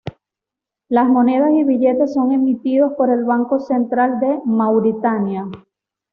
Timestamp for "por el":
2.97-3.23